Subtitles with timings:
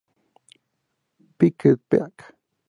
[0.03, 2.23] R Pikes Peak.